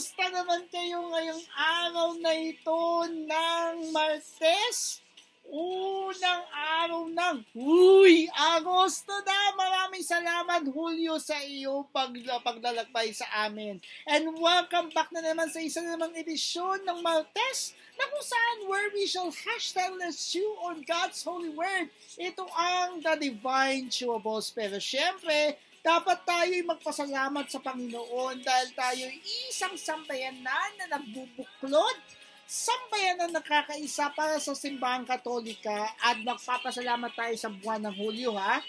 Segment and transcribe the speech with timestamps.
[0.00, 5.04] kamusta naman kayo ngayong araw na ito ng Martes?
[5.44, 9.52] Unang araw ng, uy, Agosto na!
[9.60, 13.76] Maraming salamat, Julio, sa iyong pag, paglalakbay sa amin.
[14.08, 18.58] And welcome back na naman sa isa na namang edisyon ng Martes na kung saan
[18.72, 21.92] where we shall hashtag let's chew on God's holy word.
[22.16, 24.48] Ito ang The Divine Chewables.
[24.48, 29.16] Pero syempre, dapat tayo'y magpasalamat sa Panginoon dahil tayo'y
[29.48, 31.96] isang sambayanan na nagbubuklod,
[32.44, 38.60] sambayanan na nakakaisa para sa simbahang katolika at magpapasalamat tayo sa buwan ng Hulyo ha.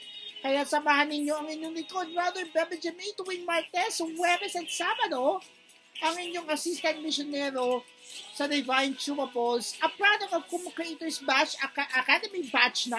[0.42, 5.38] Kaya samahan ninyo ang inyong likod, Brother Bebe Jimmy, tuwing Martes, Huwebes at Sabado,
[6.02, 7.86] ang inyong assistant missionero
[8.34, 12.98] sa Divine Chumapos, a product of Kumu Creators Batch Aca- Academy Batch 9,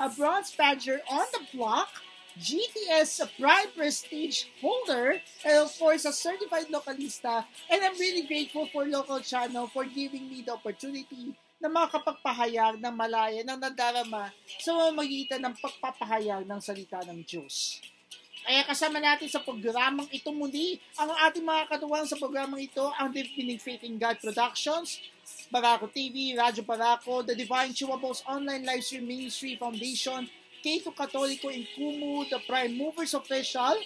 [0.00, 1.92] a bronze badger on the block,
[2.36, 7.48] GTS Prime Prestige holder, and of course, a certified localista.
[7.72, 12.94] And I'm really grateful for Local Channel for giving me the opportunity na makakapagpahayag ng
[12.94, 14.30] malaya ng nadarama
[14.62, 17.82] sa mamagitan ng pagpapahayag ng salita ng Diyos.
[18.48, 23.12] Kaya kasama natin sa programang ito muli ang ating mga katuwang sa programang ito, ang
[23.12, 25.02] Deepening Faith in God Productions,
[25.52, 30.30] Barako TV, Radyo Barako, The Divine Chewables Online Live Stream Ministry Foundation,
[30.64, 33.76] Keito Katoliko in Kumu, The Prime Movers Official,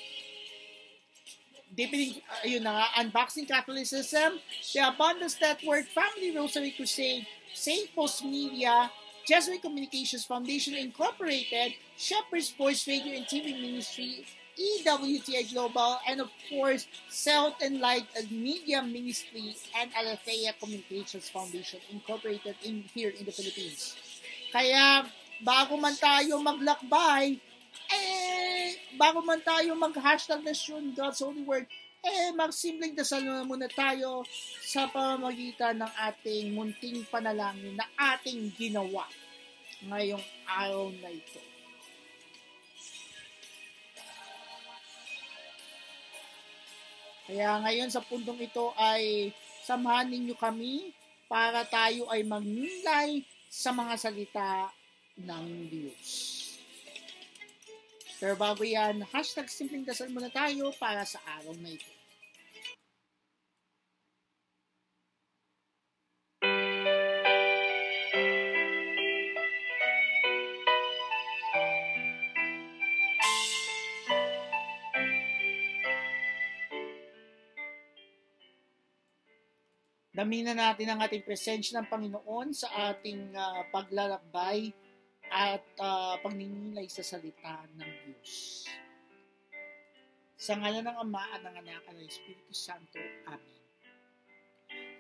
[1.73, 4.37] Deepening, ayun na nga, Unboxing Catholicism,
[4.77, 7.25] The Abundance Network, Family Rosary Crusade,
[7.55, 7.89] St.
[7.97, 8.93] Post Media,
[9.25, 14.27] Jesuit Communications Foundation Incorporated, Shepherd's Voice Radio and TV Ministry,
[14.59, 22.57] EWTI Global, and of course, South and Light Media Ministry and Alethea Communications Foundation Incorporated
[22.65, 23.97] in here in the Philippines.
[24.53, 25.09] Kaya,
[25.43, 27.37] bago man tayo maglakbay,
[27.91, 31.67] eh, bago man tayo mag-hashtag na Shun God's Holy Word,
[32.03, 34.27] eh, magsimpleng dasal na muna tayo
[34.63, 39.07] sa pamamagitan ng ating munting panalangin na ating ginawa
[39.87, 41.43] ngayong araw na ito.
[47.23, 49.31] Kaya ngayon sa puntong ito ay
[49.63, 50.91] samahan ninyo kami
[51.31, 54.69] para tayo ay magnilay sa mga salita
[55.19, 56.11] ng Diyos.
[58.23, 61.91] Pero bago yan, hashtag simpleng dasal muna tayo para sa araw na ito.
[80.13, 84.71] Damina natin ang ating presensya ng Panginoon sa ating ah, paglalakbay
[85.33, 88.69] at uh, pagninilay sa salita ng Diyos.
[90.37, 93.01] Sa ngalan ng Ama at ng Anak at ng Espiritu Santo.
[93.25, 93.61] Amen.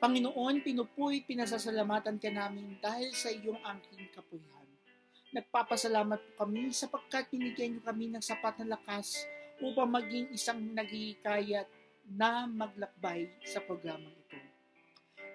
[0.03, 4.67] Panginoon, pinupuri, pinasasalamatan ka namin dahil sa iyong angking kapuyahan.
[5.31, 9.23] Nagpapasalamat po kami sapagkat binigyan niyo kami ng sapat na lakas
[9.62, 11.71] upang maging isang nagihikayat
[12.09, 14.39] na maglakbay sa programang ito.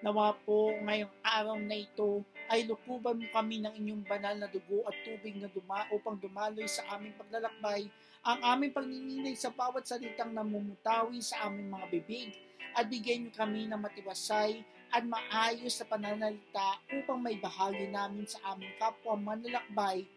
[0.04, 4.84] Nawa po ngayong araw na ito ay lukuban mo kami ng inyong banal na dugo
[4.88, 7.88] at tubig na duma upang dumaloy sa aming paglalakbay,
[8.24, 12.32] ang aming pagninilay sa bawat salitang namumutawi sa aming mga bibig,
[12.76, 18.40] at bigyan niyo kami ng matiwasay at maayos na pananalita upang may bahagi namin sa
[18.56, 20.08] aming kapwa manlalakbay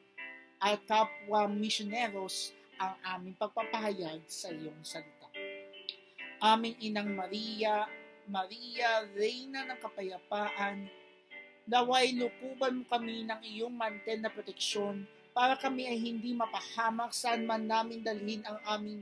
[0.62, 5.30] at kapwa missioneros ang aming pagpapahayag sa iyong salita.
[6.42, 7.86] Aming Inang Maria,
[8.26, 10.90] Maria, Reyna ng Kapayapaan,
[11.70, 17.48] naway lukuban mo kami ng iyong mantel na proteksyon para kami ay hindi mapahamak saan
[17.48, 19.01] man namin dalhin ang aming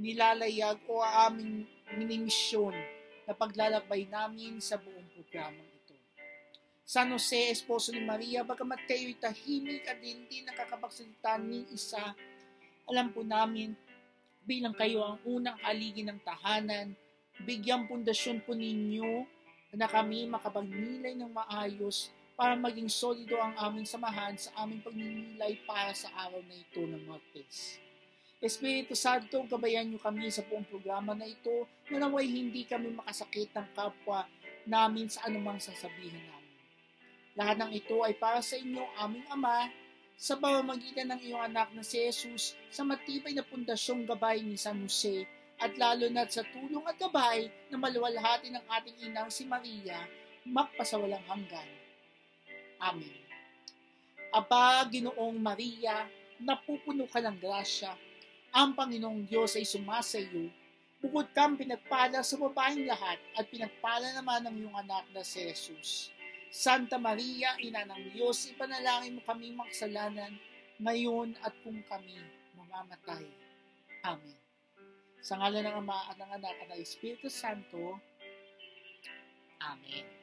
[0.00, 2.72] nilalayag o aming minimisyon
[3.28, 5.94] na paglalakbay namin sa buong programang ito.
[6.88, 12.16] San Jose, Esposo ni Maria, bagamat kayo'y tahimik at hindi nakakapagsalita ni isa,
[12.88, 13.76] alam po namin
[14.42, 16.96] bilang kayo ang unang aligi ng tahanan,
[17.44, 19.28] bigyang pundasyon po ninyo
[19.70, 25.92] na kami makapagnilay ng maayos para maging solido ang aming samahan sa aming pagninilay para
[25.92, 27.78] sa araw na ito ng Martes.
[28.40, 33.52] Espiritu Santo, gabayan niyo kami sa buong programa na ito na naway hindi kami makasakit
[33.52, 34.24] ng kapwa
[34.64, 36.56] namin sa anumang sasabihin namin.
[37.36, 39.68] Lahat ng ito ay para sa inyo, aming Ama,
[40.16, 44.80] sa pamamagitan ng iyong anak na si Jesus sa matibay na pundasyong gabay ni San
[44.84, 45.28] Jose
[45.60, 50.08] at lalo na sa tulong at gabay na maluwalhati ng ating inang si Maria,
[50.48, 51.68] magpasawalang hanggan.
[52.80, 53.20] Amen.
[54.32, 56.08] Aba, Ginoong Maria,
[56.40, 57.92] napupuno ka ng grasya,
[58.50, 60.48] ang Panginoong Diyos ay sumasa iyo,
[61.04, 66.08] bukod kang pinagpala sa babaeng lahat at pinagpala naman ng iyong anak na si Jesus.
[66.50, 70.34] Santa Maria, Ina ng Diyos, ipanalangin mo kami makasalanan
[70.82, 72.18] ngayon at kung kami
[72.58, 73.22] mamamatay.
[74.02, 74.39] Amen.
[75.20, 78.00] Sa ngalan ng Ama at ng Anak at ng Espiritu Santo.
[79.60, 80.20] Amen.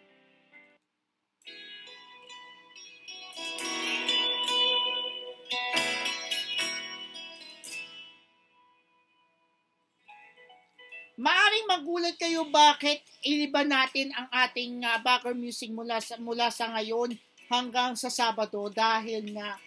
[11.18, 16.70] Maaring magulat kayo bakit iliba natin ang ating uh, background music mula sa, mula sa
[16.78, 17.18] ngayon
[17.50, 19.58] hanggang sa Sabado dahil nga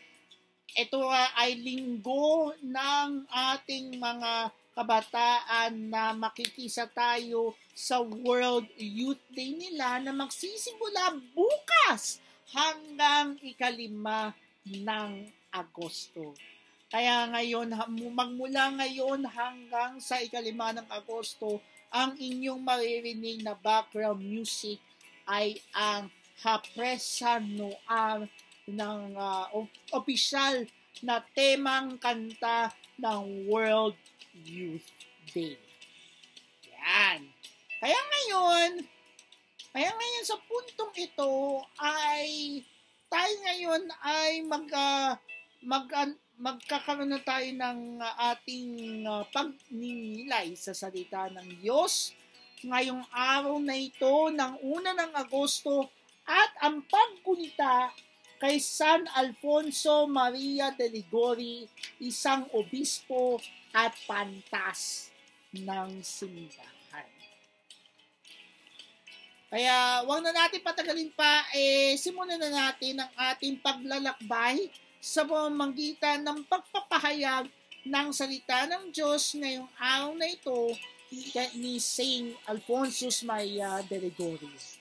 [0.79, 9.55] ito uh, ay linggo ng ating mga kabataan na makikisa tayo sa World Youth Day
[9.55, 12.23] nila na magsisimula bukas
[12.55, 14.35] hanggang ikalima
[14.67, 16.35] ng Agosto.
[16.91, 17.71] Kaya ngayon,
[18.11, 24.79] magmula ngayon hanggang sa ikalima ng Agosto, ang inyong maririnig na background music
[25.27, 26.11] ay ang
[26.43, 28.27] Hapresa Noir
[28.67, 29.47] ng uh,
[29.95, 30.67] opisyal
[31.03, 33.95] na temang kanta ng World
[34.35, 34.91] Youth
[35.35, 35.59] Day.
[36.67, 37.27] Yan.
[37.81, 38.71] Kaya ngayon,
[39.71, 42.61] kaya ngayon sa puntong ito ay
[43.11, 45.13] tayo ngayon ay mag uh,
[45.67, 46.11] mag uh,
[46.41, 52.17] magkakaroon na tayo ng uh, ating uh, pagninilay sa salita ng Diyos
[52.65, 55.89] ngayong araw na ito ng una ng Agosto
[56.25, 57.93] at ang pagkunita
[58.41, 61.69] kay San Alfonso Maria de Ligori,
[62.01, 63.37] isang obispo
[63.75, 65.11] at pantas
[65.55, 67.09] ng simbahan.
[69.51, 74.71] Kaya wag na natin patagalin pa, eh, simulan na natin ang ating paglalakbay
[75.03, 77.51] sa pamamagitan ng pagpapahayag
[77.83, 80.71] ng salita ng Diyos ngayong araw na ito
[81.59, 84.80] ni Saint Alphonsus Maria de Ligori.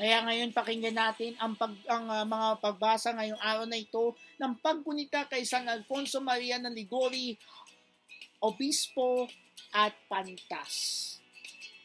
[0.00, 4.52] Kaya ngayon pakinggan natin ang, pag, ang uh, mga pagbasa ngayong araw na ito ng
[4.58, 7.36] pagkunita kay San Alfonso Maria ng Ligori,
[8.40, 9.28] Obispo
[9.76, 11.16] at Pantas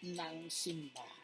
[0.02, 1.18] ng Simbahan.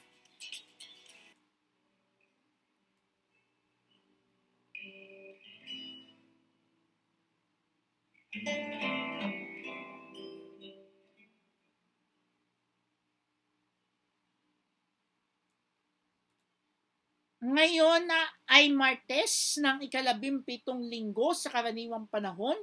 [17.44, 22.56] Ngayon na ay Martes ng ikalabing pitong linggo sa karaniwang panahon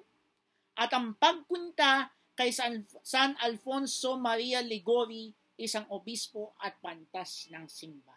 [0.73, 8.17] at ang pagpunta kay San, San Alfonso Maria Ligori, isang obispo at pantas ng simba.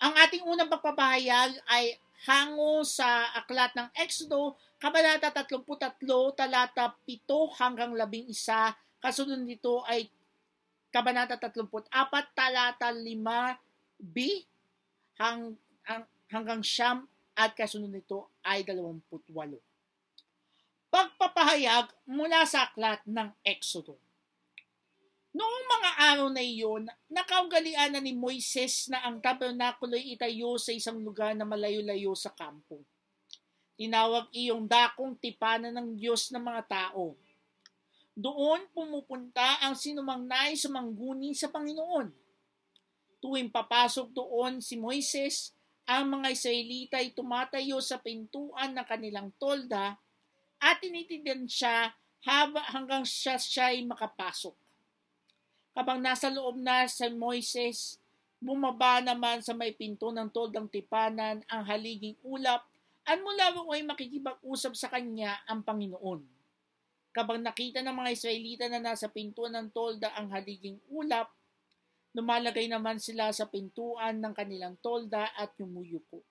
[0.00, 5.92] Ang ating unang pagpapahayag ay hango sa aklat ng Exodo, Kabanata 33,
[6.32, 7.20] talata 7
[7.60, 8.32] hanggang 11,
[8.96, 10.08] kasunod nito ay
[10.88, 11.92] Kabanata 34,
[12.32, 13.65] talata 5
[13.96, 14.44] B
[15.16, 15.56] hang,
[15.88, 19.28] hang, hanggang siyam at kasunod nito ay 28.
[20.88, 24.00] Pagpapahayag mula sa aklat ng Exodo.
[25.36, 30.96] Noong mga araw na iyon, nakaugalian na ni Moises na ang tabernakulo'y itayo sa isang
[31.04, 32.80] lugar na malayo-layo sa kampo.
[33.76, 37.12] Tinawag iyong dakong tipanan ng Diyos ng mga tao.
[38.16, 42.25] Doon pumupunta ang sinumang nais sumangguni sa Panginoon
[43.20, 45.56] Tuwing papasok doon si Moises,
[45.86, 49.94] ang mga Israelita ay tumatayo sa pintuan ng kanilang tolda
[50.58, 51.94] at tinitindihan siya
[52.26, 54.54] haba hanggang siya siya ay makapasok.
[55.76, 58.00] Kapag nasa loob na si Moises,
[58.40, 62.64] bumaba naman sa may pinto ng toldang tipanan ang haliging ulap
[63.06, 66.26] at mula ay makikipag-usap sa kanya ang Panginoon.
[67.14, 71.30] Kapag nakita ng mga Israelita na nasa pintuan ng tolda ang haliging ulap,
[72.16, 76.24] Lumalagay naman sila sa pintuan ng kanilang tolda at yumuyuko.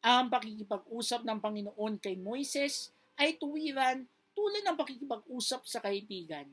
[0.00, 2.88] Ang pakikipag-usap ng Panginoon kay Moises
[3.20, 6.48] ay tuwiran tulad ng pakikipag-usap sa kaibigan.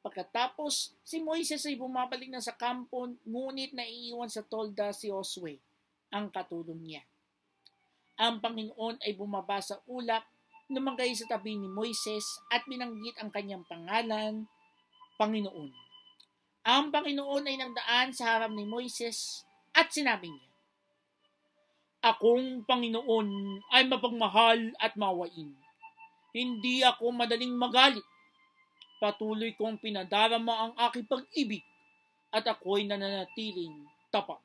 [0.00, 5.60] Pagkatapos, si Moises ay bumabalik na sa kampo ngunit naiiwan sa tolda si Josue,
[6.08, 7.04] ang katulong niya.
[8.16, 10.24] Ang Panginoon ay bumaba sa ulap,
[10.72, 14.48] lumagay sa tabi ni Moises at binanggit ang kanyang pangalan,
[15.20, 15.87] Panginoon.
[16.68, 20.48] Ang Panginoon ay nagdaan sa harap ni Moises at sinabi niya,
[22.04, 25.56] Akong Panginoon ay mapagmahal at mawain.
[26.36, 28.04] Hindi ako madaling magalit.
[29.00, 31.64] Patuloy kong pinadarama ang aking pag-ibig
[32.28, 34.36] at ako'y nananatiling tapat.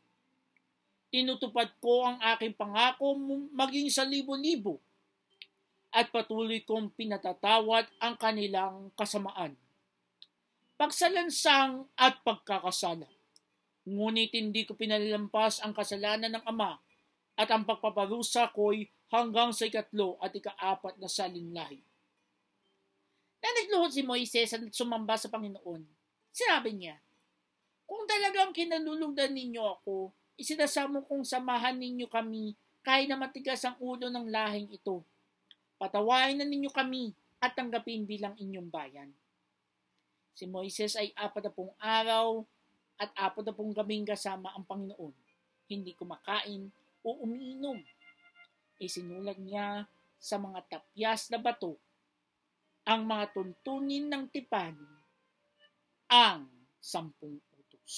[1.11, 3.19] Tinutupad ko ang aking pangako
[3.51, 4.79] maging sa libo-libo
[5.91, 9.59] at patuloy kong pinatatawad ang kanilang kasamaan.
[10.73, 13.05] Pagsalansang at pagkakasala.
[13.85, 16.81] Ngunit hindi ko pinalalampas ang kasalanan ng Ama
[17.37, 21.81] at ang pagpaparusa ko'y hanggang sa ikatlo at ikaapat na salinlahi.
[23.43, 25.83] Na nagluhod si Moises at sumamba sa Panginoon.
[26.33, 26.97] Sinabi niya,
[27.85, 34.09] Kung talagang kinalulugdan ninyo ako, isinasamo kong samahan ninyo kami kahit na matigas ang ulo
[34.09, 35.05] ng lahing ito.
[35.77, 39.11] Patawain na ninyo kami at tanggapin bilang inyong bayan.
[40.33, 42.41] Si Moises ay apat na pong araw
[42.97, 45.13] at apat na pong gabing kasama ang Panginoon.
[45.69, 46.69] Hindi kumakain
[47.05, 47.77] o umiinom.
[48.81, 49.85] Isinulat niya
[50.17, 51.77] sa mga tapyas na bato
[52.83, 54.75] ang mga tuntunin ng tipan
[56.11, 56.47] ang
[56.83, 57.95] sampung utos.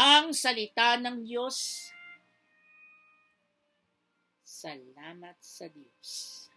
[0.00, 1.88] Ang salita ng Diyos.
[4.40, 6.49] Salamat sa Diyos.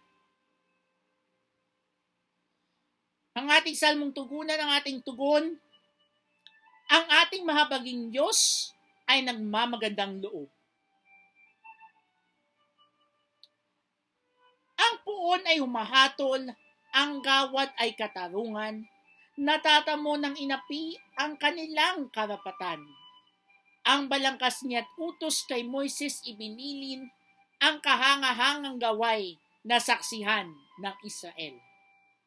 [3.34, 5.58] Ang ating salmong tugunan, ang ating tugon,
[6.86, 8.70] ang ating mahabaging Diyos
[9.10, 10.46] ay nagmamagandang loob.
[14.78, 16.46] Ang puon ay humahatol,
[16.94, 18.86] ang gawad ay katarungan,
[19.34, 22.86] natatamo ng inapi ang kanilang karapatan.
[23.82, 27.10] Ang balangkas niya't utos kay Moises ibinilin
[27.58, 31.58] ang kahangahangang gaway na saksihan ng Israel.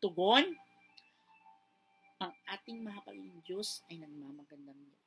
[0.03, 0.57] Tugon,
[2.17, 5.05] ang ating mahapaling Diyos ay nagmamagandang loob.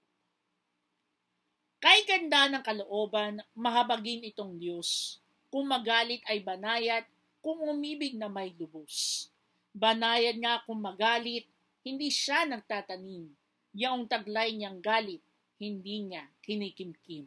[1.80, 5.18] Kay ganda ng kalooban, mahabagin itong Diyos.
[5.50, 7.08] Kung magalit ay banayat,
[7.40, 9.26] kung umibig na may lubos.
[9.72, 11.48] Banayad nga kung magalit,
[11.80, 13.32] hindi siya nagtatanim.
[13.74, 15.24] Yaong taglay niyang galit,
[15.56, 17.24] hindi niya kinikimkim.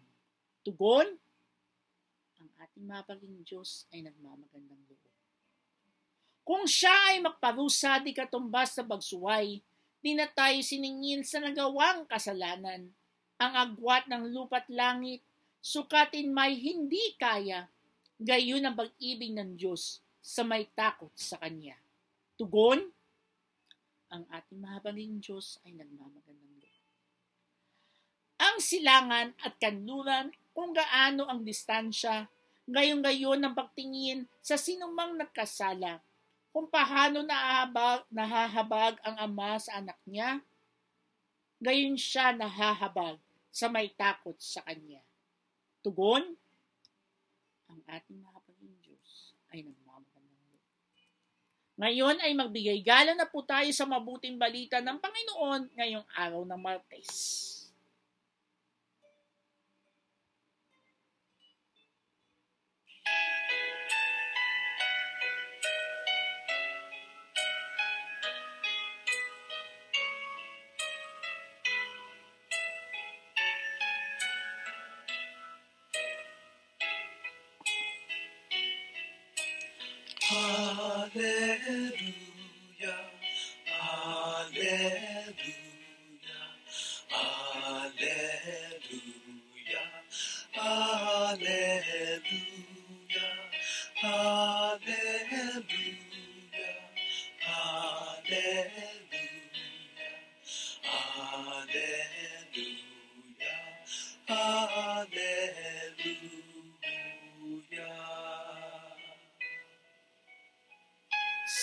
[0.62, 1.10] Tugon,
[2.39, 5.02] ang ating mapaging Diyos ay nagmamagandang loob.
[6.43, 9.63] Kung siya ay magparusa di katumbas sa bagsuway,
[10.04, 12.92] di na tayo siningin sa nagawang kasalanan
[13.39, 15.24] ang agwat ng lupa't langit,
[15.63, 17.72] sukatin may hindi kaya,
[18.20, 21.80] gayon ang pag-ibig ng Diyos sa may takot sa Kanya.
[22.36, 22.84] Tugon,
[24.12, 26.84] ang ating mahabaging Diyos ay nagmamagandang loob.
[28.44, 32.28] Ang silangan at kanluran kung gaano ang distansya,
[32.68, 36.00] gayon-gayon ang pagtingin sa sinumang nagkasala,
[36.54, 40.38] kung paano nahahabag, nahahabag ang ama sa anak niya,
[41.58, 43.18] gayon siya nahahabag
[43.50, 45.02] sa may takot sa Kanya.
[45.82, 46.22] Tugon,
[47.66, 50.62] ang ating mahabaging Diyos ay nagmamagandang loob.
[51.82, 56.62] Ngayon ay magbigay gala na po tayo sa mabuting balita ng Panginoon ngayong araw ng
[56.62, 57.10] Martes.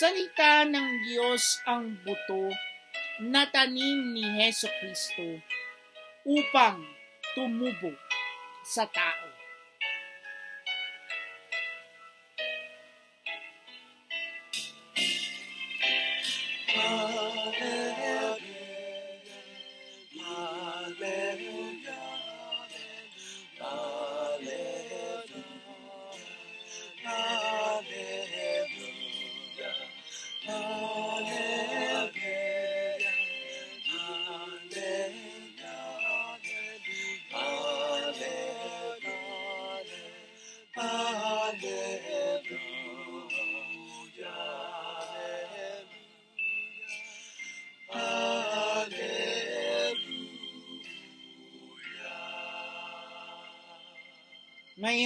[0.01, 2.49] Salita ng Diyos ang buto
[3.21, 5.21] na tanim ni Heso Kristo
[6.25, 6.81] upang
[7.37, 7.93] tumubo
[8.65, 9.40] sa tao.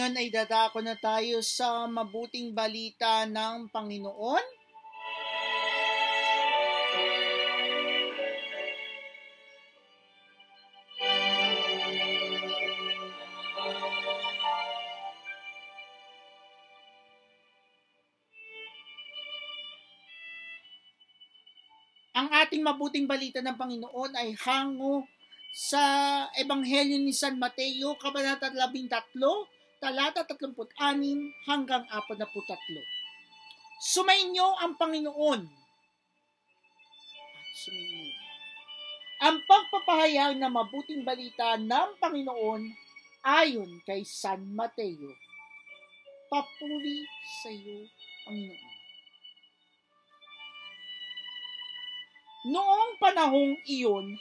[0.06, 4.46] Ngayon ay dadako na tayo sa mabuting balita ng Panginoon.
[22.14, 25.02] Ang ating mabuting balita ng Panginoon ay hango
[25.50, 25.82] sa
[26.38, 28.86] Ebanghelyo ni San Mateo, Kabanata 13,
[29.86, 32.18] talata 36 hanggang 43.
[33.78, 35.46] Sumainyo ang Panginoon.
[37.54, 38.18] Sumainyo.
[39.30, 42.66] Ang pagpapahayag ng mabuting balita ng Panginoon
[43.22, 45.14] ayon kay San Mateo.
[46.34, 47.06] Papuri
[47.46, 47.86] sa iyo,
[48.26, 48.74] Panginoon.
[52.50, 54.18] Noong panahong iyon,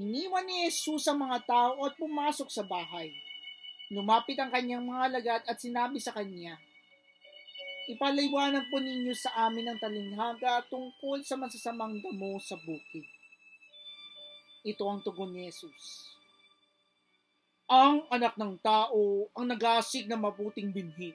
[0.00, 3.12] iniwan ni Jesus ang mga tao at pumasok sa bahay.
[3.86, 6.58] Lumapit ang kanyang mga lagat at sinabi sa kanya,
[7.86, 13.06] Ipaliwanag po ninyo sa amin ang talinghaga tungkol sa masasamang damo sa bukid.
[14.66, 16.10] Ito ang tugon ni Jesus.
[17.70, 21.14] Ang anak ng tao ang nagasig ng mabuting binhi.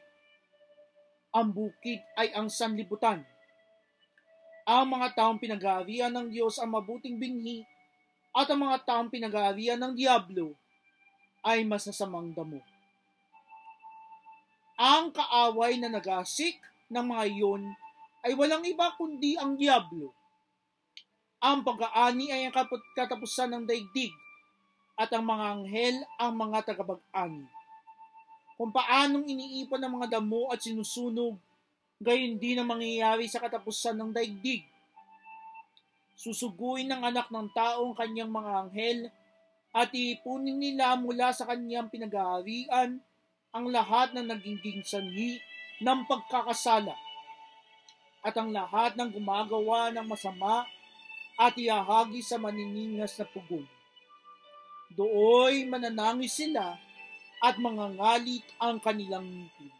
[1.35, 3.19] Ang bukid ay ang sanlibutan.
[4.63, 7.67] Ang mga taong pinag-aarian ng Diyos ang mabuting binhi
[8.31, 10.55] at ang mga taong pinag-aarian ng Diablo
[11.41, 12.61] ay masasamang damo.
[14.77, 16.57] Ang kaaway na nagasik
[16.89, 17.63] ng mga iyon
[18.25, 20.13] ay walang iba kundi ang Diablo.
[21.41, 22.53] Ang pag-aani ay ang
[22.93, 24.13] katapusan ng daigdig
[24.93, 27.45] at ang mga anghel ang mga tagapag-ani.
[28.61, 31.33] Kung paanong iniipon ng mga damo at sinusunog,
[31.97, 34.61] gayon din ang mangyayari sa katapusan ng daigdig.
[36.13, 38.99] Susuguin ng anak ng tao ang kanyang mga anghel
[39.71, 42.99] at iipunin nila mula sa kanyang pinag-aarian
[43.51, 45.39] ang lahat ng naging sanhi
[45.79, 46.95] ng pagkakasala
[48.21, 50.67] at ang lahat ng gumagawa ng masama
[51.39, 53.65] at iahagi sa maniningas na pugon.
[54.93, 56.77] Dooy mananangis sila
[57.41, 59.73] at mangangalit ang kanilang ngipin.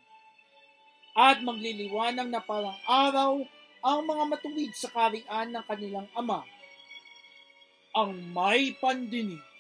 [1.12, 3.44] At magliliwanag na parang araw
[3.84, 6.42] ang mga matuwid sa karian ng kanilang ama.
[7.92, 9.51] Ang may pandinig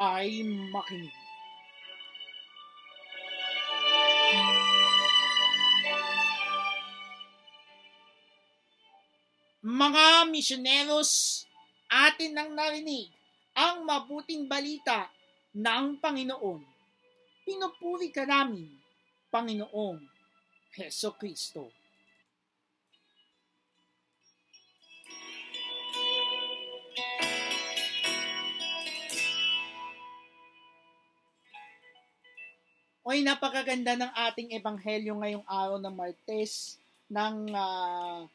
[0.00, 0.40] ay
[0.72, 1.12] makinig.
[9.60, 11.44] Mga misyoneros,
[11.92, 13.12] atin nang narinig
[13.52, 15.12] ang mabuting balita
[15.52, 16.64] ng Panginoon.
[17.44, 18.72] Pinupuri ka namin,
[19.28, 20.00] Panginoong
[20.80, 21.79] Heso Kristo.
[33.00, 36.76] Oy, napakaganda ng ating ebanghelyo ngayong araw ng Martes
[37.08, 38.28] ng uh,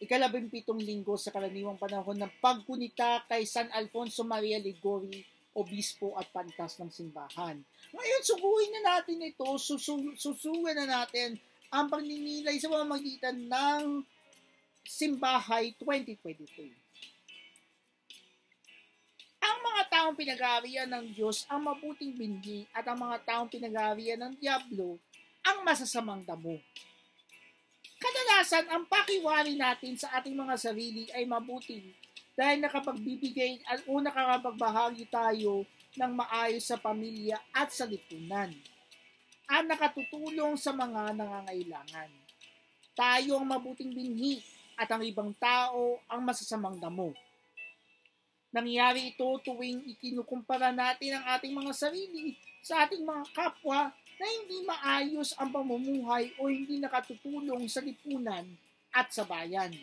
[0.00, 5.20] ikalabing pitong linggo sa karaniwang panahon ng pagkunita kay San Alfonso Maria Ligori,
[5.52, 7.60] obispo at pantas ng simbahan.
[7.92, 11.36] Ngayon, suguin na natin ito, susu- susugan na natin
[11.68, 14.00] ang pagninilay sa pamamagitan ng
[14.86, 16.85] Simbahay 2023.
[20.06, 25.02] Taong pinag-aarian ng Diyos ang mabuting binhi at ang mga taong pinag-aarian ng Diablo
[25.42, 26.62] ang masasamang damo.
[27.98, 31.90] Kadalasan, ang pakiwari natin sa ating mga sarili ay mabuti
[32.38, 35.66] dahil nakapagbibigay at o nakakapagbahagi tayo
[35.98, 38.54] ng maayos sa pamilya at sa lipunan
[39.50, 42.14] at nakatutulong sa mga nangangailangan.
[42.94, 44.38] Tayo ang mabuting binhi
[44.78, 47.25] at ang ibang tao ang masasamang damo.
[48.54, 54.64] Nangyari ito tuwing ikinukumpara natin ang ating mga sarili sa ating mga kapwa na hindi
[54.64, 58.48] maayos ang pamumuhay o hindi nakatutulong sa lipunan
[58.94, 59.76] at sa bayan.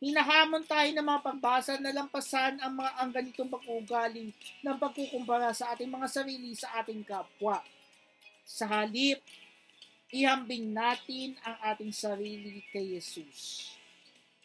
[0.00, 4.32] Hinahamon tayo ng mga pagbasa na lampasan ang mga ang ganitong pag-uugali
[4.64, 7.60] ng pagkukumpara sa ating mga sarili sa ating kapwa.
[8.48, 9.20] Sa halip,
[10.08, 13.70] ihambing natin ang ating sarili kay Jesus.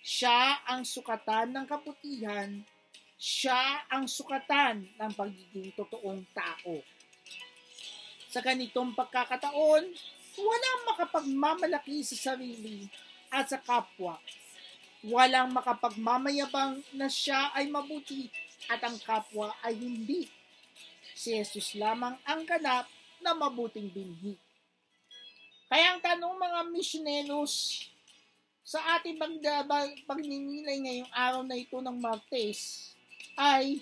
[0.05, 2.61] Siya ang sukatan ng kaputihan,
[3.17, 6.77] siya ang sukatan ng pagiging totoong tao.
[8.29, 9.81] Sa ganitong pagkakataon,
[10.37, 12.85] walang makapagmamalaki sa sarili
[13.33, 14.21] at sa kapwa.
[15.01, 18.29] Walang makapagmamayabang na siya ay mabuti
[18.69, 20.29] at ang kapwa ay hindi.
[21.17, 22.85] Si Jesus lamang ang ganap
[23.25, 24.37] na mabuting binhi.
[25.65, 27.89] Kaya ang tanong mga misyoneros
[28.65, 29.21] sa ating
[30.09, 32.89] pagninilay ngayong araw na ito ng Martes
[33.37, 33.77] ay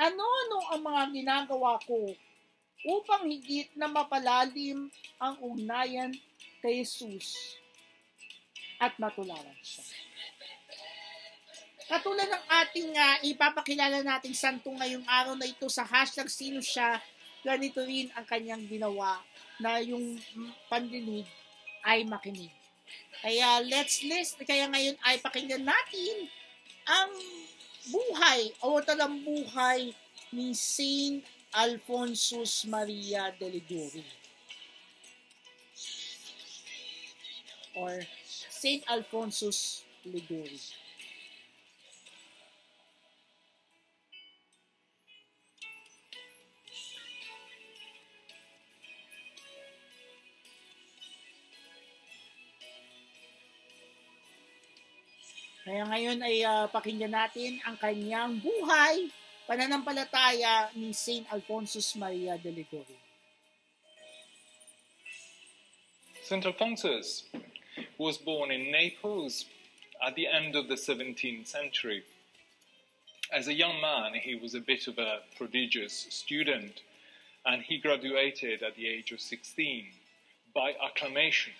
[0.00, 2.16] ano-ano ang mga ginagawa ko
[2.80, 4.88] upang higit na mapalalim
[5.20, 6.16] ang ugnayan
[6.64, 7.60] kay Jesus
[8.80, 9.84] at matularan siya.
[11.84, 16.96] Katulad ng ating uh, ipapakilala nating santo ngayong araw na ito sa hashtag sino siya,
[17.44, 19.20] ganito rin ang kanyang ginawa
[19.60, 20.16] na yung
[20.72, 21.28] pandinig
[21.84, 22.59] ay makinig.
[23.20, 26.16] Kaya let's list, kaya ngayon ay pakinggan natin
[26.88, 27.12] ang
[27.92, 29.92] buhay o talang buhay
[30.32, 31.20] ni Saint
[31.52, 34.06] Alfonsus Maria de Liguri.
[37.76, 38.00] Or
[38.48, 40.56] Saint Alfonsus Liguri.
[55.70, 59.06] Kaya ngayon ay uh, pakinggan natin ang kanyang buhay,
[59.46, 62.98] pananampalataya ni Saint Alphonsus Maria de Liguri.
[66.26, 66.42] St.
[66.42, 67.30] Alphonsus
[68.02, 69.46] was born in Naples
[70.02, 72.02] at the end of the 17th century.
[73.30, 76.82] As a young man, he was a bit of a prodigious student,
[77.46, 79.86] and he graduated at the age of 16
[80.50, 81.54] by acclamation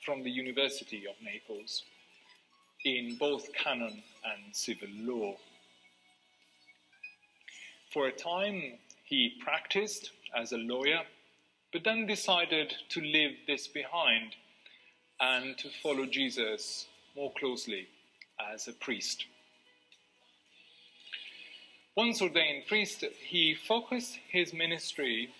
[0.00, 1.84] from the University of Naples
[2.84, 5.34] in both canon and civil law.
[7.92, 11.00] For a time, he practiced as a lawyer,
[11.72, 14.34] but then decided to leave this behind
[15.20, 16.86] and to follow Jesus
[17.16, 17.88] more closely
[18.52, 19.24] as a priest.
[21.96, 25.30] Once ordained priest, he focused his ministry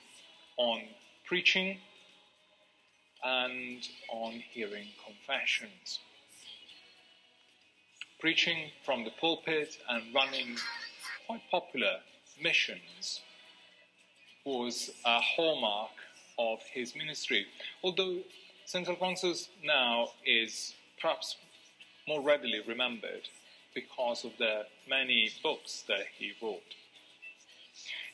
[0.57, 0.81] on
[1.25, 1.79] preaching
[3.23, 6.01] and on hearing confessions.
[8.21, 10.57] Preaching from the pulpit and running
[11.29, 12.01] quite popular
[12.43, 13.21] missions
[14.45, 15.93] was a hallmark
[16.37, 17.47] of his ministry.
[17.85, 18.19] Although
[18.65, 18.89] St.
[18.89, 21.37] Alphonsus now is perhaps
[22.09, 23.29] more readily remembered
[23.73, 26.75] because of the many books that he wrote.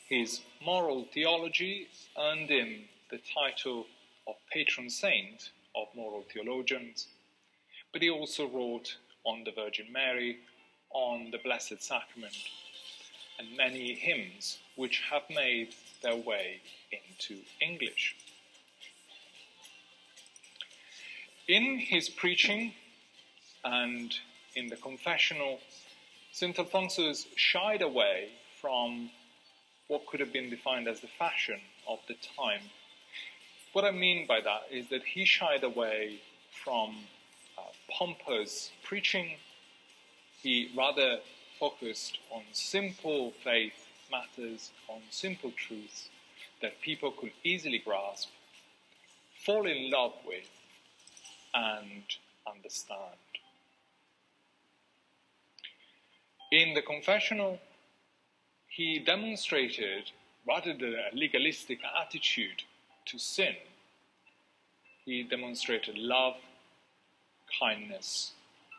[0.07, 3.87] His moral theology earned him the title
[4.27, 7.07] of patron saint of moral theologians,
[7.91, 10.37] but he also wrote on the Virgin Mary,
[10.91, 12.35] on the Blessed Sacrament,
[13.37, 16.61] and many hymns which have made their way
[16.91, 18.15] into English.
[21.47, 22.73] In his preaching
[23.63, 24.13] and
[24.55, 25.59] in the confessional,
[26.31, 26.57] St.
[26.57, 28.29] Alphonsus shied away
[28.61, 29.09] from
[29.87, 32.61] what could have been defined as the fashion of the time.
[33.73, 36.21] What I mean by that is that he shied away
[36.63, 36.95] from
[37.89, 39.37] pompous preaching.
[40.41, 41.19] He rather
[41.59, 46.09] focused on simple faith matters, on simple truths
[46.61, 48.29] that people could easily grasp,
[49.45, 50.49] fall in love with,
[51.53, 52.03] and
[52.47, 53.17] understand.
[56.51, 57.59] In the confessional,
[58.67, 60.11] he demonstrated
[60.47, 62.63] rather than a legalistic attitude
[63.05, 63.55] to sin,
[65.05, 66.35] he demonstrated love,
[67.59, 68.31] kindness,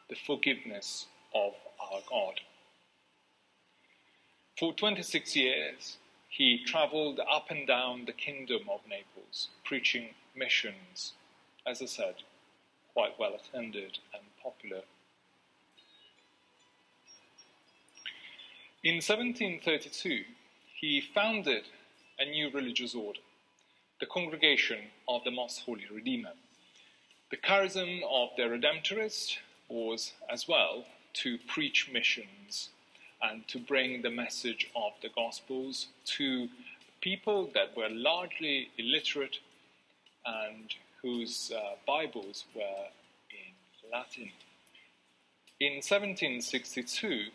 [0.08, 2.40] the forgiveness of our God.
[4.58, 11.12] For 26 years, he traveled up and down the kingdom of Naples, preaching missions,
[11.66, 12.16] as I said,
[12.92, 14.82] quite well attended and popular.
[18.82, 20.24] In 1732,
[20.80, 21.64] he founded
[22.18, 23.20] a new religious order,
[24.00, 26.32] the Congregation of the Most Holy Redeemer.
[27.28, 30.84] The charism of the Redemptorist was as well
[31.14, 32.68] to preach missions
[33.20, 36.48] and to bring the message of the Gospels to
[37.00, 39.38] people that were largely illiterate
[40.24, 42.90] and whose uh, Bibles were
[43.30, 44.30] in Latin.
[45.58, 47.30] In 1762,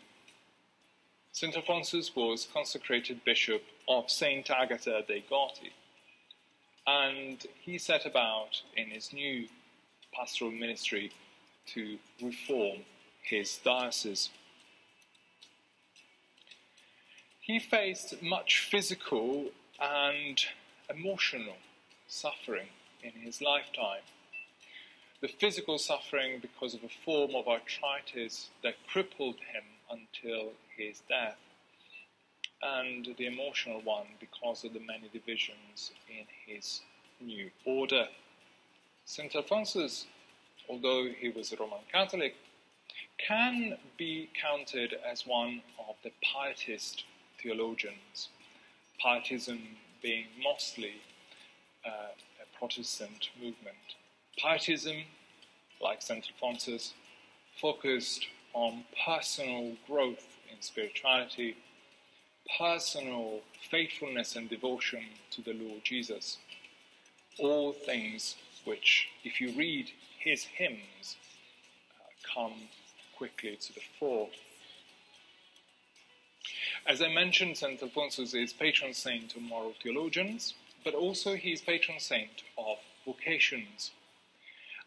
[1.32, 1.54] St.
[1.54, 4.50] Alphonsus was consecrated bishop of St.
[4.50, 5.72] Agatha dei Goti,
[6.86, 9.48] and he set about in his new
[10.12, 11.12] pastoral ministry
[11.74, 12.78] to reform
[13.22, 14.30] his diocese.
[17.40, 20.40] He faced much physical and
[20.88, 21.56] emotional
[22.08, 22.68] suffering
[23.02, 24.02] in his lifetime.
[25.20, 31.38] The physical suffering because of a form of arthritis that crippled him until his death,
[32.62, 36.80] and the emotional one because of the many divisions in his
[37.20, 38.08] new order.
[39.04, 39.34] St.
[39.34, 40.06] Alphonsus,
[40.68, 42.34] although he was a Roman Catholic,
[43.18, 47.04] can be counted as one of the pietist
[47.42, 48.28] theologians.
[49.00, 49.60] Pietism
[50.02, 50.94] being mostly
[51.86, 52.12] uh,
[52.42, 53.96] a Protestant movement.
[54.38, 55.04] Pietism,
[55.80, 56.24] like St.
[56.32, 56.94] Alphonsus,
[57.60, 61.56] focused on personal growth in spirituality,
[62.58, 66.38] personal faithfulness and devotion to the Lord Jesus.
[67.38, 71.16] All things which, if you read his hymns,
[72.00, 72.54] uh, come
[73.16, 74.28] quickly to the fore.
[76.86, 77.80] As I mentioned, St.
[77.82, 83.92] Alphonsus is patron saint of moral theologians, but also he is patron saint of vocations.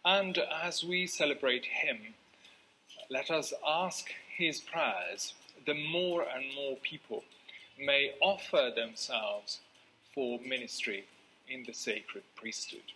[0.03, 2.15] And as we celebrate him,
[3.09, 5.33] let us ask his prayers
[5.65, 7.23] that more and more people
[7.79, 9.59] may offer themselves
[10.13, 11.05] for ministry
[11.47, 12.91] in the sacred priesthood.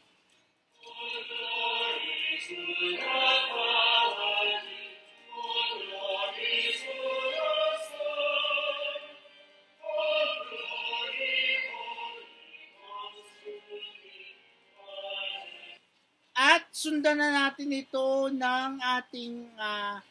[16.40, 20.02] At sundan na natin ito ng ating ah,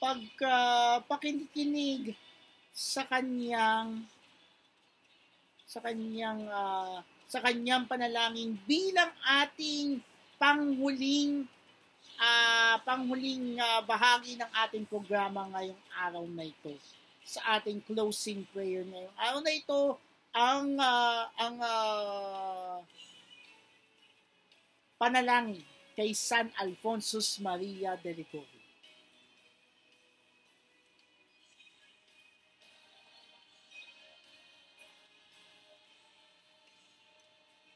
[0.00, 2.16] pagpakikinig
[2.72, 4.08] sa kanyang
[5.68, 9.12] sa kanyang ah, sa kanyang panalangin bilang
[9.44, 10.00] ating
[10.44, 11.48] panghuling
[12.20, 16.76] ah, panghuling ah, bahagi ng ating programa ngayong araw na ito
[17.24, 19.96] sa ating closing prayer ngayong araw na ito
[20.36, 22.76] ang ah, ang ah,
[25.00, 25.64] panalangin
[25.96, 28.60] kay San Alfonsus Maria de Ligorio.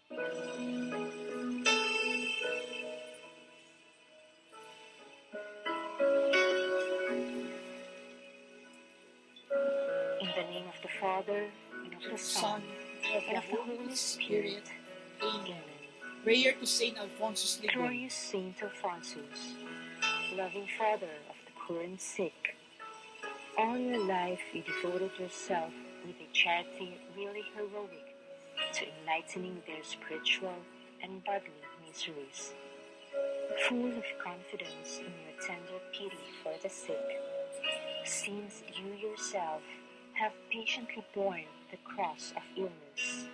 [0.08, 0.47] In the
[10.68, 11.46] of the Father,
[11.84, 14.64] and of the Son, of and the of the Holy Spirit.
[15.22, 15.40] Amen.
[15.40, 15.62] Amen.
[16.24, 17.74] Prayer to Saint Alphonsus Ligorio.
[17.74, 19.54] Glorious Saint Alphonsus,
[20.36, 22.56] loving Father of the poor and sick,
[23.56, 25.72] all your life you devoted yourself
[26.06, 28.14] with a charity really heroic
[28.74, 30.54] to enlightening their spiritual
[31.02, 31.50] and bodily
[31.86, 32.52] miseries.
[33.68, 37.20] Full of confidence in your tender pity for the sick,
[38.04, 39.62] since you yourself
[40.18, 43.26] have patiently borne the cross of illness,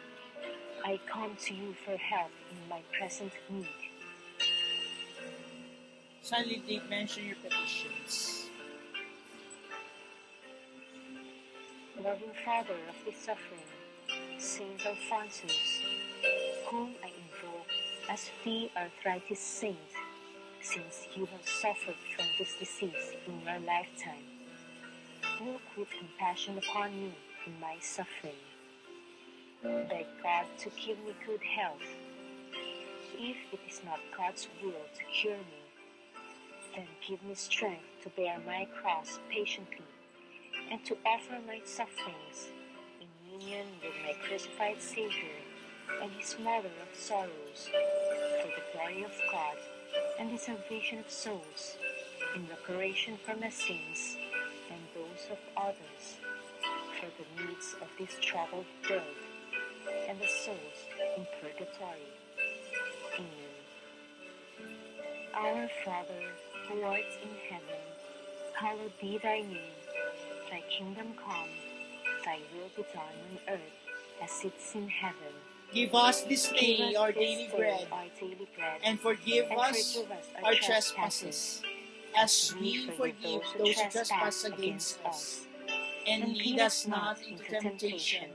[0.85, 3.67] I come to you for help in my present need.
[6.21, 8.51] Silently mention your petitions.
[12.03, 13.71] Loving Father of the suffering,
[14.37, 15.81] Saint Alphonsus,
[16.67, 17.67] whom I invoke
[18.11, 19.79] as the arthritis saint,
[20.61, 24.34] since you have suffered from this disease in your lifetime,
[25.41, 27.13] look with compassion upon me
[27.47, 28.33] in my suffering.
[29.63, 31.83] Beg God to give me good health.
[33.17, 35.63] If it is not God's will to cure me,
[36.77, 39.87] then give me strength to bear my cross patiently
[40.71, 42.49] and to offer my sufferings
[43.01, 45.39] in union with my crucified Savior
[46.03, 49.57] and his mother of sorrows for the glory of God
[50.19, 51.77] and the salvation of souls
[52.35, 54.17] in reparation for my sins
[55.25, 56.17] those of others
[57.01, 59.03] for the needs of this troubled world
[60.09, 60.59] and the souls
[61.17, 62.11] in purgatory.
[63.15, 63.55] Amen.
[65.35, 66.25] Our Father,
[66.69, 67.83] who art in heaven,
[68.55, 69.59] hallowed be thy name.
[70.51, 71.49] Thy kingdom come,
[72.25, 73.03] thy will be done
[73.49, 75.35] on earth as it is in heaven.
[75.73, 79.95] Give us this day us our daily bread, our daily bread, and forgive and us
[79.95, 81.63] forgive us our trespasses,
[82.17, 85.47] as we forgive those who trespass against us.
[86.07, 88.31] And lead us not into temptation,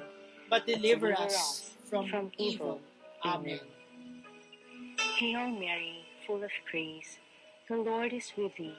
[0.50, 2.82] but deliver us from evil.
[3.24, 3.60] Amen.
[5.18, 7.20] Hail Mary, full of grace,
[7.68, 8.74] the Lord is with thee.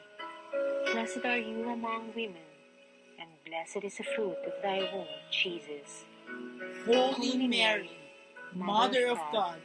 [0.92, 2.42] Blessed are you among women,
[3.20, 6.05] and blessed is the fruit of thy womb, Jesus.
[6.84, 7.90] Holy Mary,
[8.55, 9.59] Mother of God,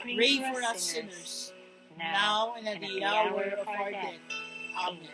[0.00, 1.52] pray for us sinners,
[1.98, 4.14] now and at the hour of our death.
[4.82, 5.08] Amen.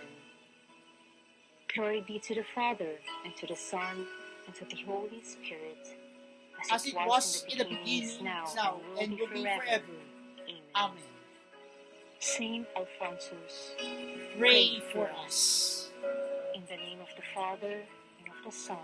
[1.74, 2.92] Glory be to the Father,
[3.24, 4.06] and to the Son,
[4.46, 5.88] and to the Holy Spirit,
[6.72, 8.46] As it was in the beginning, is now,
[9.00, 9.84] and will be forever.
[10.48, 10.62] Amen.
[10.76, 11.04] Amen.
[12.20, 13.72] Saint Alphonsus,
[14.38, 15.90] Pray for us.
[16.54, 17.72] in the name of the Father,
[18.18, 18.78] and of the Son,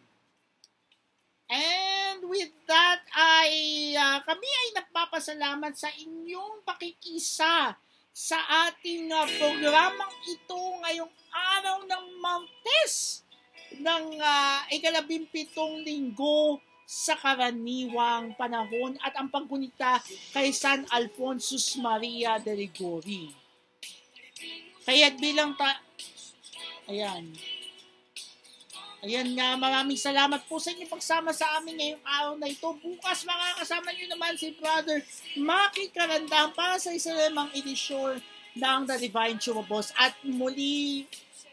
[1.50, 1.83] And
[2.28, 3.52] with that ay
[4.00, 7.76] ah, kami ay nagpapasalamat sa inyong pakikisa
[8.14, 13.26] sa ating uh, programang ito ngayong araw ng Martes
[13.74, 19.98] ng uh, ikalabimpitong linggo sa karaniwang panahon at ang pagkunita
[20.30, 23.34] kay San Alfonsus Maria de Ligori.
[24.86, 25.82] Kaya bilang ta...
[26.86, 27.34] Ayan.
[29.04, 32.72] Ayan nga, maraming salamat po sa inyong pagsama sa amin ngayong araw na ito.
[32.80, 35.04] Bukas makakasama nyo naman si Brother
[35.36, 38.24] Maki Karandang para sa isa namang edisyon
[38.56, 39.92] ng The Divine Chumabos.
[40.00, 41.04] At muli,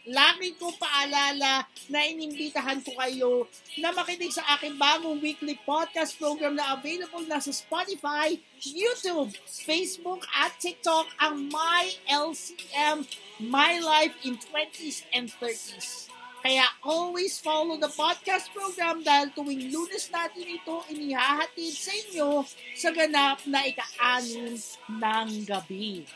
[0.07, 3.51] lagi ko paalala na inimbitahan ko kayo
[3.83, 9.35] na makinig sa aking bagong weekly podcast program na available na sa Spotify, YouTube,
[9.67, 13.11] Facebook at TikTok ang My LCM,
[13.43, 16.20] My Life in 20s and 30s.
[16.41, 22.31] Kaya always follow the podcast program dahil tuwing lunes natin ito inihahatid sa inyo
[22.73, 24.57] sa ganap na ika-anim
[24.89, 26.09] ng gabi.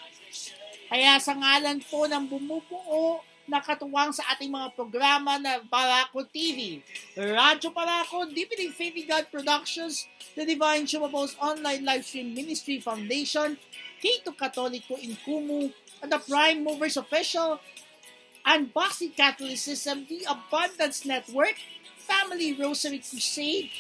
[0.89, 6.81] Kaya sa ngalan po ng bumubuo na katuwang sa ating mga programa na Barako TV,
[7.13, 13.61] Radyo Barako, Deepening Faith God Productions, The Divine Chumabos Online Livestream Ministry Foundation,
[14.01, 15.69] Kito Katoliko in Kumu,
[16.01, 17.61] and the Prime Movers Official,
[18.47, 21.55] Unboxing Catholicism, The Abundance Network,
[21.97, 23.71] Family Rosary Crusade,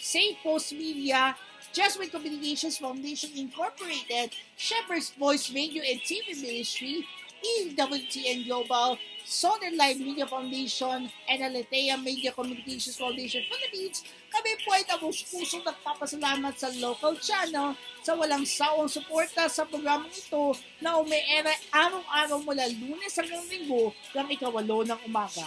[0.00, 0.36] St.
[0.42, 1.36] Post Media,
[1.72, 7.06] Jesuit Communications Foundation Incorporated, Shepherd's Voice Radio and TV Ministry,
[7.44, 8.98] EWTN Global,
[9.28, 14.00] Southern Live Media Foundation, and Aletea Media Communications Foundation Philippines,
[14.32, 20.56] kami po ay tabos-pusong nagpapasalamat sa local channel sa walang sawang suporta sa programang ito
[20.80, 25.44] na umeera araw-araw mula lunes hanggang linggo ng ikawalo ng umaga.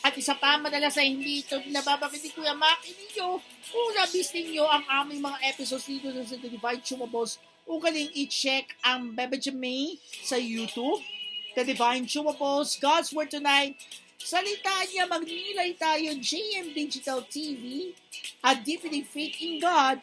[0.00, 3.36] At isa pa, madalas ay hindi ito nababagin ni Kuya Maki ninyo
[3.68, 7.36] kung nabis ninyo ang aming mga episodes dito sa The Divine Chumabos
[7.68, 9.94] ugaling i-check ang Bebe Jamay
[10.24, 10.98] sa YouTube,
[11.54, 13.76] The Divine Chumabos, God's Word Tonight,
[14.20, 17.96] Salita niya, magnilay tayo JM Digital TV
[18.44, 19.96] at Deepening Faith in God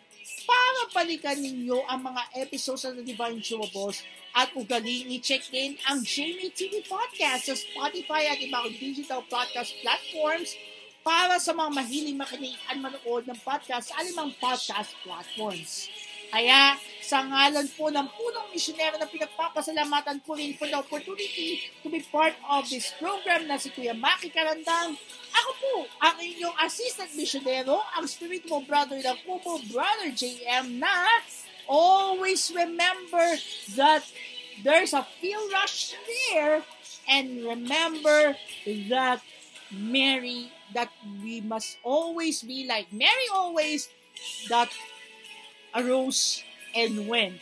[0.49, 4.01] para balikan ninyo ang mga episodes ng The Divine Chumabos
[4.33, 10.57] at ugaling i-check din ang Jamie TV Podcast sa Spotify at ibang digital podcast platforms
[11.05, 15.93] para sa mga mahiling makinig at manood ng podcast sa alimang podcast platforms.
[16.27, 21.87] Kaya, sa ngalan po ng punong misyonero na pinagpapasalamatan ko rin for the opportunity to
[21.87, 24.99] be part of this program na si Kuya Maki Karandang,
[25.31, 25.73] ako po,
[26.03, 31.07] ang inyong assistant misyonero, ang spiritual brother ng Kubo, Brother JM, na
[31.67, 33.39] always remember
[33.79, 34.03] that
[34.63, 35.95] there's a feel rush
[36.31, 36.63] there
[37.07, 38.35] and remember
[38.91, 39.23] that
[39.71, 40.91] Mary, that
[41.23, 43.87] we must always be like Mary always,
[44.49, 44.71] that
[45.77, 46.41] arose
[46.73, 47.41] and went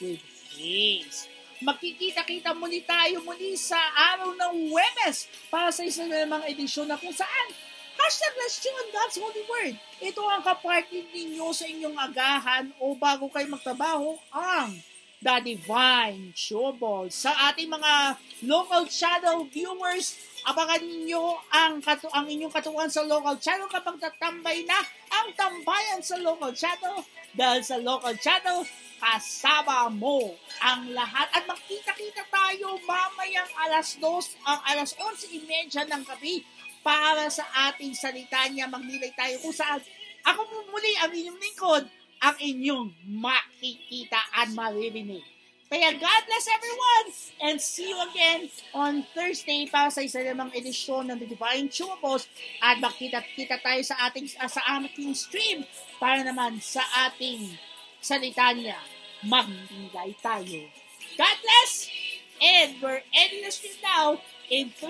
[0.00, 0.20] with
[0.56, 1.28] haste.
[1.60, 3.80] Magkikita-kita muli tayo muli sa
[4.12, 7.48] araw ng Webes para sa isa na namang edisyon na kung saan
[7.96, 9.74] Hashtag Let's Chew on God's Holy Word.
[10.04, 14.76] Ito ang kapartid ninyo sa inyong agahan o bago kayo magtrabaho ang
[15.24, 17.08] The Divine Showball.
[17.08, 23.40] Sa ating mga local channel viewers, abangan ninyo ang, katu ang inyong katuwan sa local
[23.40, 24.76] channel kapag tatambay na
[25.08, 27.00] ang tambayan sa local channel
[27.32, 28.68] dahil sa local channel,
[29.00, 31.28] kasama mo ang lahat.
[31.32, 34.04] At magkita-kita tayo mamayang alas 2,
[34.44, 36.44] ang alas 11.30 ng gabi
[36.84, 38.68] para sa ating salita niya.
[38.68, 39.80] Magnilay tayo kung saan
[40.26, 41.84] ako muli ang inyong lingkod,
[42.20, 45.24] ang inyong makikita at maririnig.
[45.66, 47.06] Kaya God bless everyone
[47.42, 52.30] and see you again on Thursday para sa isa namang edisyon ng The Divine Chumapos
[52.62, 55.66] at makita-kita tayo sa ating sa ating stream
[55.98, 57.58] para naman sa ating
[57.98, 58.78] salita niya.
[59.26, 60.70] Magnilay tayo.
[61.18, 61.90] God bless!
[62.38, 64.86] And we're ending the stream now in 3,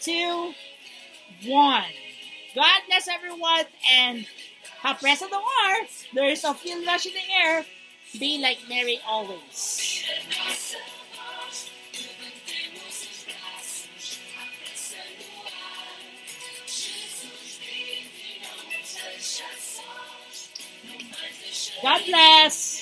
[0.00, 0.54] 2,
[1.44, 1.84] 1.
[2.54, 3.68] God bless everyone
[4.00, 4.24] and
[4.84, 5.86] have rest of the war.
[6.12, 7.64] There's a feel rush in the air.
[8.20, 10.04] Be like Mary always.
[21.82, 22.73] God bless.